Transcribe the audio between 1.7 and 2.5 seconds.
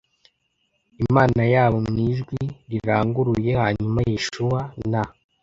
mu ijwi